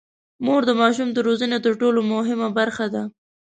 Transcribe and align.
مور 0.45 0.61
د 0.67 0.71
ماشوم 0.81 1.09
د 1.13 1.17
روزنې 1.27 1.57
تر 1.65 1.73
ټولو 1.81 1.99
مهمه 2.13 2.47
برخه 2.57 2.85
ده. 2.93 3.03